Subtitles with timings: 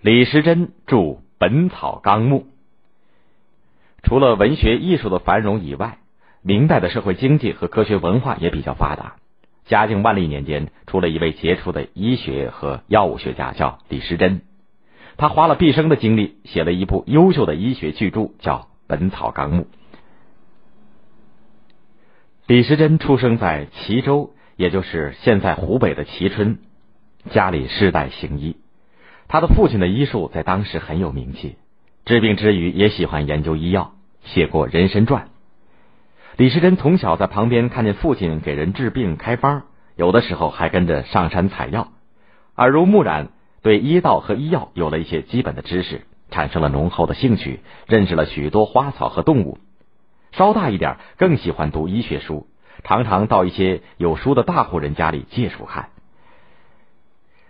[0.00, 0.96] 李时珍著
[1.38, 2.40] 《本草纲目》。
[4.02, 5.98] 除了文学艺术的繁荣以外，
[6.42, 9.16] 明代的社会经济和科学文化也比较发达。
[9.64, 14.42] 嘉靖、万历年间，出了一位杰出的医学和药物学家，叫李时珍。
[15.16, 19.62] 他花了毕生的精力，写了一部优秀的医学巨著，叫《本草纲目》。
[22.46, 26.58] 李时珍出生在齐州，也就是现在湖北的蕲春，
[27.30, 28.56] 家里世代行医。
[29.28, 31.56] 他的父亲的医术在当时很有名气，
[32.04, 33.92] 治病之余也喜欢研究医药，
[34.24, 35.28] 写过人参传。
[36.36, 39.64] 李时珍从小在旁边看见父亲给人治病开方，
[39.96, 41.88] 有的时候还跟着上山采药，
[42.56, 43.30] 耳濡目染，
[43.62, 49.58] 对医道和医药有了一些基本的知识，产生了浓厚的兴趣，认识了许多花草和动物。
[50.32, 52.46] 稍大一点，更喜欢读医学书，
[52.84, 55.88] 常常到一些有书的大户人家里借书看。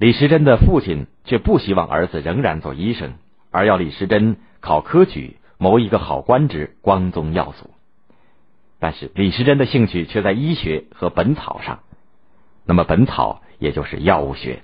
[0.00, 3.12] 李时珍的父亲却不希望儿子仍然做医生，
[3.50, 7.68] 而要李时珍考科举，谋一个好官职，光宗耀祖。
[8.78, 11.80] 但是李时珍的兴趣却在医学和本草上，
[12.64, 14.62] 那么本草也就是药物学，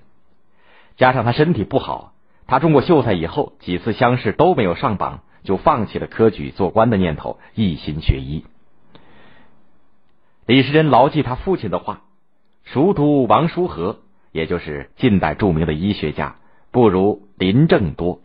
[0.97, 2.15] 加上他身体不好，
[2.47, 5.21] 他中过秀才以后几次乡试都没有上榜。
[5.45, 8.45] 就放弃了科举做官的念头，一心学医。
[10.45, 12.01] 李时珍牢记他父亲的话，
[12.65, 14.01] 熟读王叔和，
[14.37, 16.37] 也就是近代著名的医学家，
[16.71, 18.21] 不如林正多。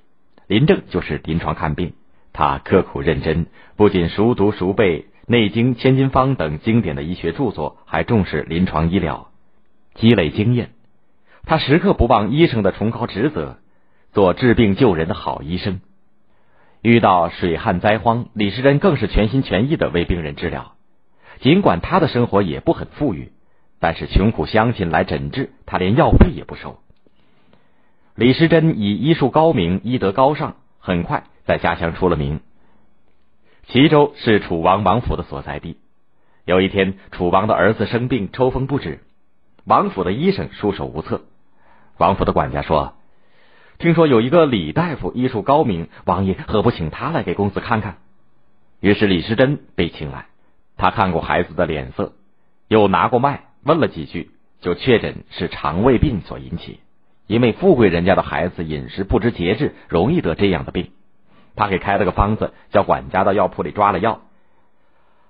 [0.45, 1.93] 林正就是临床看病，
[2.33, 3.45] 他刻苦认真，
[3.77, 9.29] 不仅熟读熟背《内经》《千金方》等经典的医学著作，还重视临床医疗，
[9.95, 10.71] 积累经验。
[11.45, 13.59] 他时刻不忘医生的崇高职责，
[14.11, 15.79] 做治病救人的好医生。
[16.81, 20.73] 遇到水旱灾荒，李时珍更是全心全意的为病人治疗。
[21.39, 23.31] 尽管他的生活也不很富裕，
[23.81, 26.79] 但是穷苦乡亲来诊治，他连药费也不收。
[28.15, 32.41] 李时珍以医术高明、医德高尚，很快在家乡出了名。
[33.67, 35.77] 齐州是楚王王府的所在地。
[36.45, 38.99] 有一天，楚王的儿子生病，抽风不止，
[39.65, 41.23] 王府的医生束手无策。
[41.97, 42.93] 王府的管家说。
[43.79, 47.97] 听说有一个李大夫医术高明，王爷何不请他来给公子看看？
[48.79, 50.27] 于是李时珍被请来，
[50.77, 52.13] 他看过孩子的脸色，
[52.67, 56.79] 又拿过脉问了几句，就确诊是肠胃病所引起。
[57.27, 60.91] 因为富贵人家的孩子饮食不知节制，容易得这样的病。
[61.55, 64.21] 他给开了个方子，叫管家到药铺里抓了药，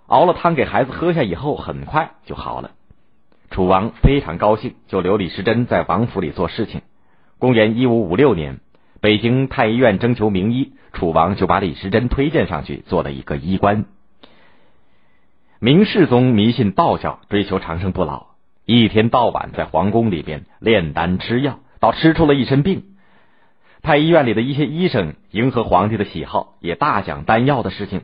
[0.07, 2.71] 熬了汤给孩子喝下以后，很快就好了。
[3.51, 6.81] 楚王非常高兴，就留李时珍在王府里做事情。
[7.37, 8.59] 公元一五五六年，
[9.01, 13.85] 北京太医院征求名医，楚王就把李时珍推荐上去做了一个医官。
[15.63, 18.29] 明世宗迷信道教，追求长生不老，
[18.65, 22.85] 一天到晚在皇宫里边炼丹吃药，倒吃出了一身病。
[23.83, 28.01] 太医院里的一些医生迎合皇帝的喜好，也大讲丹药的事情，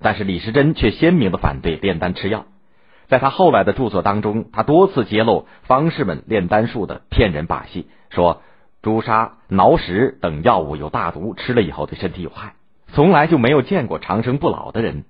[0.00, 2.46] 但是李时珍却鲜明的反对炼丹吃药。
[3.08, 8.40] 在他后来的著作当中，他多次揭露方士们炼丹术的骗人把戏，说。
[8.82, 12.54] 朱砂、挠石等药物有大毒，吃了以后对身体有害，
[12.92, 15.04] 从来就没有见过长生不老的人。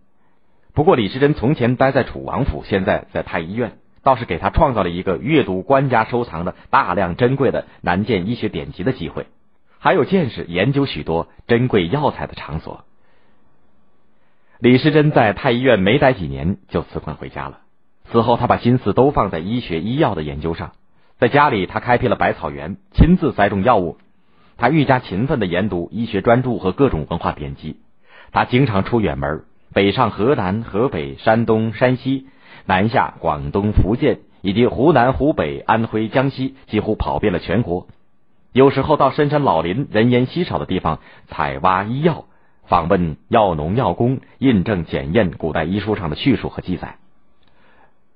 [0.72, 9.26] 不过李时珍从前待在楚王府，现在在太医院，倒是给他创造了一个阅读官家收藏的大量珍贵的南建医学典籍的机会，
[9.78, 12.84] 还有见识研究许多珍贵药材的场所。
[14.59, 17.60] 李时珍在太医院没待几年就辞官回家了，
[18.10, 20.72] 此后他把心思都放在医学医药的研究上。
[21.19, 23.98] 在家里，他开辟了百草园，亲自栽种药物。
[24.56, 27.80] 他愈加勤奋的研读医学专著和各种文化典籍。
[28.32, 32.26] 他经常出远门，北上河南、河北、山东、山西，
[32.66, 37.86] 南下广东、福建，以及湖南、湖北、安徽、江西，几乎跑遍了全国。
[38.53, 40.98] 有时候到深山老林、人烟稀少的地方
[41.28, 42.25] 采挖医药，
[42.66, 46.97] 访问药农、药工，印证检验古代医书上的叙述和记载。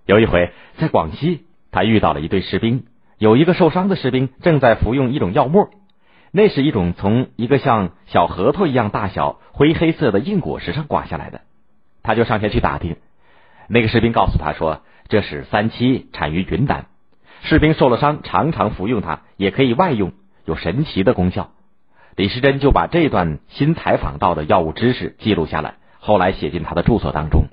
[0.06, 2.84] 有一回在广西，他遇到了一队士兵。
[3.16, 5.70] 有一个受伤的士兵正在服用一种药末，
[6.32, 11.42] 那是一种从一个像小核桃一样大小、灰黑色的硬果实上刮下来的。
[12.04, 12.96] 他就上前去打听，
[13.66, 16.86] 那个士兵告诉他说：“这是三七，产于云南。
[17.42, 20.12] 士兵受了伤，常常服用它，也可以外用，
[20.44, 21.50] 有神奇的功效。”
[22.14, 27.46] 李时珍就把这段新采访到的药物知识记录下来，后来写进他的著作当中。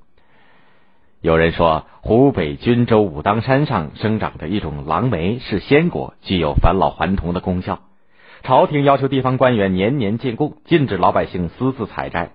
[1.22, 7.80] 有人说，湖北均州武当山上生长的一种狼莓是仙果，具有返老还童的功效。
[8.44, 12.32] 朝廷要求地方官员年年进贡，禁止老百姓私自采摘。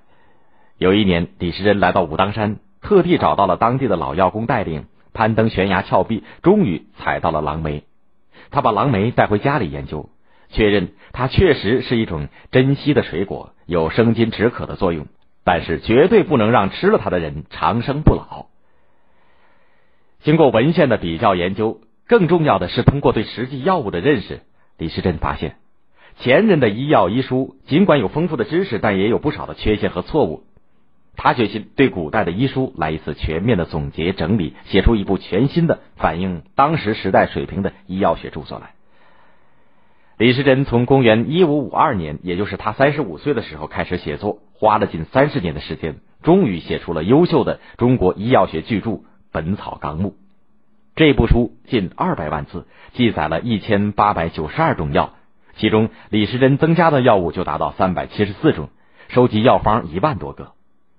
[0.79, 4.85] 有一年，李时珍来到武当山，特地找到了当地的老药工带领，
[5.15, 7.85] 攀登悬崖峭壁，终于采到了狼莓。
[8.51, 10.11] 他把狼莓带回家里研究，
[10.51, 15.07] 确认它确实是一种珍稀的水果，有生津止渴的作用，
[15.45, 18.47] 但是绝对不能让吃了它的人长生不老。
[20.23, 24.43] 经过文献的比较研究，更重要的是通过对实际药物的认识，
[24.77, 25.57] 李时珍发现，
[26.19, 30.45] 前人的医药医书尽管有丰富的知识，但也有不少的缺陷和错误。
[31.17, 38.71] 他决心对古代的医书来一次全面的总结整理，写出一部全新的反映当时时代水平的医药学著作来。
[40.19, 48.91] 李时珍从公元一五五二年，也就是他三十五岁的时候开始写作，花了近三十年的时间，终于写出了优秀的中国医药学巨著
[49.31, 50.11] 《本草纲目》。
[50.95, 55.13] 这部书近二百万字，记载了一千八百九十二种药，
[55.57, 58.71] 其中李时珍增加的药物就达到三百七十四种，
[59.09, 60.56] 收集药方一万多个。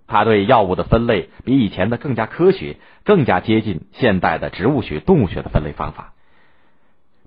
[0.07, 6.13] 他对药物的分类比以前的更加科学，更加接近现代的植物学、动物学的分类方法。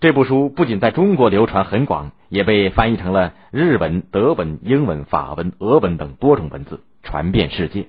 [0.01, 7.89] 这部书不仅在中国流传很广，也被翻译成了日文、德文、英文、法文、俄文等多种文字，传遍世界，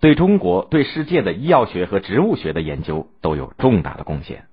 [0.00, 4.44] 对中国、对世界的医药学和植物学的研究都有重大的贡献。